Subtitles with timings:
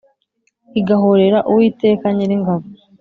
[0.79, 2.65] igahorera Uwiteka Nyiringabo